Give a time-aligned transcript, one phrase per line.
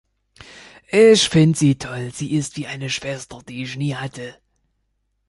[0.89, 2.09] Ich finde sie toll!
[2.11, 4.35] Sie ist wie eine Schwester, die ich nie hatte.